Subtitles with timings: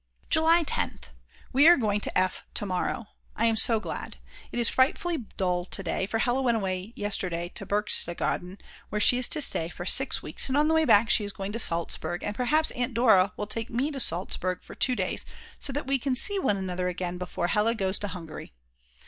[0.31, 1.09] July 10th.
[1.53, 2.43] We are going to F.
[2.55, 4.17] to morrow; I am so glad.
[4.51, 8.57] It is frightfully dull to day, for Hella went away yesterday to Berchtesgaden
[8.89, 11.31] where she is to stay for 6 weeks, and on the way back she is
[11.31, 15.23] going to Salzburg and perhaps Aunt Dora will take me to Salzburg for 2 days
[15.59, 18.53] so that we can see one another again before Hella goes to Hungary.